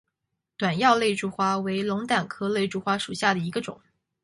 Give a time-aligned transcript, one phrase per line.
[0.57, 3.79] 短药肋柱花为龙胆科肋柱花属下的一个种。